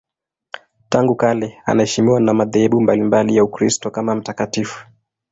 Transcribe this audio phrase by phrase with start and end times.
[0.89, 4.85] Tangu kale anaheshimiwa na madhehebu mbalimbali ya Ukristo kama mtakatifu.